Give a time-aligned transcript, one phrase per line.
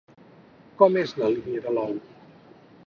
[0.79, 1.97] Com és la línia de l'ou?